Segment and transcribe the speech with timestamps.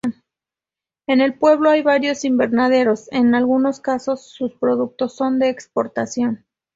[1.05, 6.43] En el pueblo hay varios invernaderos, en algunos casos sus productos son de exportación.